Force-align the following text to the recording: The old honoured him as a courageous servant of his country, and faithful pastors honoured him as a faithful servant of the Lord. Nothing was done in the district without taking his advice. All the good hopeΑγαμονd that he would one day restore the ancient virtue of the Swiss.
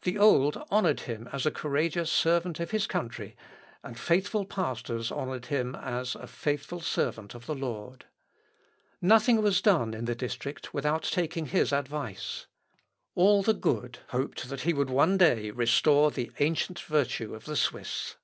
The 0.00 0.16
old 0.16 0.56
honoured 0.72 1.00
him 1.00 1.28
as 1.30 1.44
a 1.44 1.50
courageous 1.50 2.10
servant 2.10 2.58
of 2.58 2.70
his 2.70 2.86
country, 2.86 3.36
and 3.82 4.00
faithful 4.00 4.46
pastors 4.46 5.12
honoured 5.12 5.44
him 5.52 5.74
as 5.74 6.14
a 6.14 6.26
faithful 6.26 6.80
servant 6.80 7.34
of 7.34 7.44
the 7.44 7.54
Lord. 7.54 8.06
Nothing 9.02 9.42
was 9.42 9.60
done 9.60 9.92
in 9.92 10.06
the 10.06 10.14
district 10.14 10.72
without 10.72 11.02
taking 11.02 11.44
his 11.48 11.70
advice. 11.70 12.46
All 13.14 13.42
the 13.42 13.52
good 13.52 13.98
hopeΑγαμονd 14.12 14.44
that 14.48 14.62
he 14.62 14.72
would 14.72 14.88
one 14.88 15.18
day 15.18 15.50
restore 15.50 16.10
the 16.10 16.32
ancient 16.38 16.80
virtue 16.80 17.34
of 17.34 17.44
the 17.44 17.54
Swiss. 17.54 18.16